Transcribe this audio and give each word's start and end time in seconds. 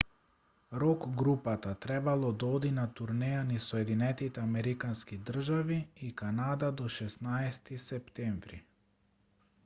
рок 0.81 1.01
групата 1.17 1.73
требало 1.85 2.29
да 2.43 2.47
оди 2.59 2.71
на 2.77 2.85
турнеја 2.99 3.43
низ 3.49 3.67
соединетите 3.73 4.41
американски 4.43 5.17
држави 5.27 5.77
и 6.07 6.09
канада 6.23 6.71
до 6.81 6.87
16-ти 6.95 7.79
септември 7.85 8.59